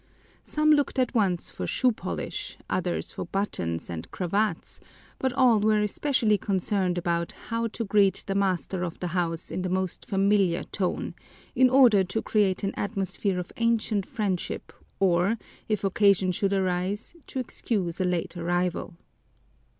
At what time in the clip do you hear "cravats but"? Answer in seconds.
4.09-5.31